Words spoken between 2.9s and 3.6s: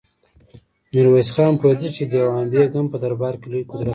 په دربار کې